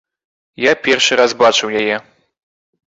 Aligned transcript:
Я 0.65 0.73
першы 0.89 1.13
раз 1.21 1.31
бачыў 1.45 1.69
яе. 1.85 1.95